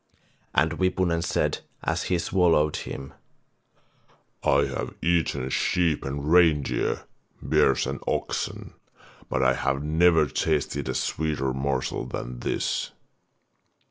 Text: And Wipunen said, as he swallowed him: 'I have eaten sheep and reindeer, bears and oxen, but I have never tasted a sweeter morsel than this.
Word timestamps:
And 0.55 0.79
Wipunen 0.79 1.21
said, 1.21 1.59
as 1.83 2.05
he 2.05 2.17
swallowed 2.17 2.75
him: 2.77 3.13
'I 4.43 4.65
have 4.65 4.95
eaten 4.99 5.51
sheep 5.51 6.03
and 6.03 6.31
reindeer, 6.33 7.03
bears 7.39 7.85
and 7.85 7.99
oxen, 8.07 8.73
but 9.29 9.43
I 9.43 9.53
have 9.53 9.83
never 9.83 10.25
tasted 10.25 10.89
a 10.89 10.95
sweeter 10.95 11.53
morsel 11.53 12.07
than 12.07 12.39
this. 12.39 12.93